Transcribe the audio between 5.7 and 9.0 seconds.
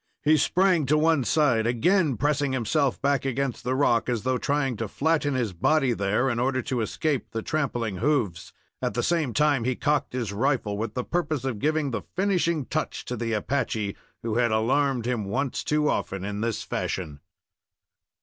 there in order to escape the trampling hoofs. At